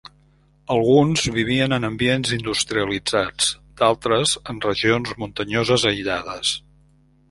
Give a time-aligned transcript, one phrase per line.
[0.75, 3.53] Alguns vivien en ambients industrialitzats,
[3.83, 6.61] d'altres en regions muntanyoses aïllades.